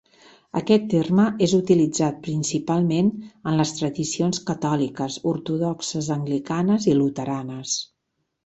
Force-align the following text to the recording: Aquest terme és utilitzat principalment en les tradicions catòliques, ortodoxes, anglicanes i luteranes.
Aquest 0.59 0.85
terme 0.93 1.25
és 1.47 1.51
utilitzat 1.57 2.17
principalment 2.27 3.11
en 3.51 3.59
les 3.59 3.75
tradicions 3.81 4.41
catòliques, 4.49 5.19
ortodoxes, 5.35 6.11
anglicanes 6.19 6.89
i 6.93 6.97
luteranes. 7.03 7.81